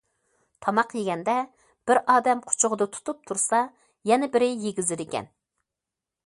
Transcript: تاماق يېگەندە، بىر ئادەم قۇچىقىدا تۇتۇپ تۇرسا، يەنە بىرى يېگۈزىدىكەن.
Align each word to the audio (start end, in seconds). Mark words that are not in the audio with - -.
تاماق 0.65 0.93
يېگەندە، 0.99 1.35
بىر 1.91 1.99
ئادەم 2.13 2.41
قۇچىقىدا 2.47 2.87
تۇتۇپ 2.97 3.21
تۇرسا، 3.31 3.61
يەنە 4.13 4.31
بىرى 4.37 4.49
يېگۈزىدىكەن. 4.65 5.31